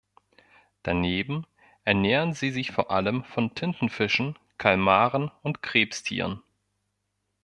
[0.81, 1.45] Daneben
[1.85, 6.41] ernähren sie sich vor allem von Tintenfischen, Kalmaren und Krebstieren.